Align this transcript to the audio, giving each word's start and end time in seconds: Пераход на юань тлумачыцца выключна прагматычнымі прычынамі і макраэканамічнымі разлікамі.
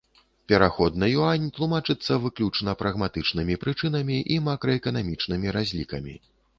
Пераход 0.51 0.95
на 1.03 1.09
юань 1.17 1.45
тлумачыцца 1.57 2.17
выключна 2.25 2.75
прагматычнымі 2.81 3.61
прычынамі 3.67 4.17
і 4.35 4.43
макраэканамічнымі 4.51 5.47
разлікамі. 5.61 6.23